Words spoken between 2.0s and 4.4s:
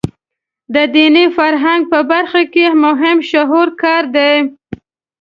برخه کې مهم شعوري کار دی.